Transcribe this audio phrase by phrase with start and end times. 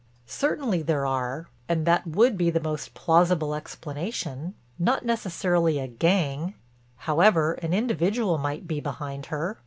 [0.25, 1.47] "Certainly there are.
[1.69, 4.55] And that would be the most plausible explanation.
[4.79, 6.55] Not necessarily a gang,
[7.05, 9.59] however, an individual might be behind her.